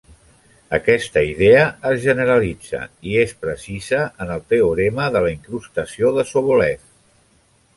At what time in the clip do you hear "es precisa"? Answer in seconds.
3.25-4.01